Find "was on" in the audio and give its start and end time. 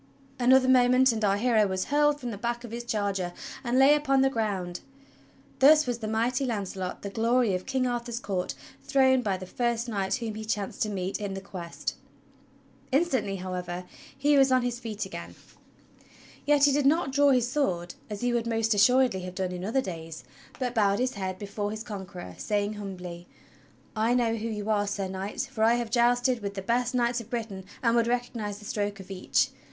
14.39-14.63